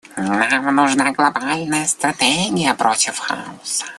[0.17, 3.85] Нам нужна глобальная стратегия против хаоса.